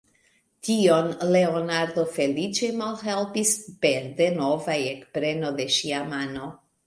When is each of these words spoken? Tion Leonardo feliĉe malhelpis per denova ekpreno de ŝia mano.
Tion 0.67 1.09
Leonardo 1.35 2.05
feliĉe 2.15 2.69
malhelpis 2.79 3.53
per 3.85 4.09
denova 4.21 4.79
ekpreno 4.89 5.55
de 5.61 5.71
ŝia 5.77 6.01
mano. 6.15 6.49